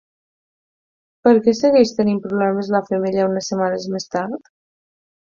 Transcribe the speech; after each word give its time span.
Per 1.25 1.33
què 1.47 1.53
segueix 1.59 1.91
tenint 1.99 2.21
problemes 2.23 2.71
la 2.75 2.81
femella 2.87 3.27
unes 3.33 3.51
setmanes 3.53 3.85
més 3.97 4.09
tard? 4.15 4.49